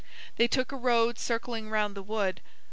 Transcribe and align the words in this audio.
They 0.37 0.47
took 0.47 0.71
a 0.71 0.75
road 0.77 1.19
circling 1.19 1.69
round 1.69 1.93
the 1.95 2.01
wood. 2.01 2.41